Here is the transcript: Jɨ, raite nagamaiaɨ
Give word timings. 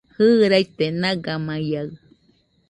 Jɨ, 0.13 0.25
raite 0.51 0.85
nagamaiaɨ 1.01 1.87